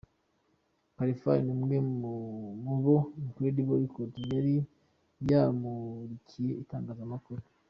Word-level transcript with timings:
Khalfan 0.95 1.39
ni 1.45 1.51
umwe 1.55 1.77
mubo 2.65 2.95
Incredible 3.21 3.79
Record 3.83 4.13
yari 4.33 4.55
yamurikiye 5.29 6.51
itangazamakuru. 6.63 7.41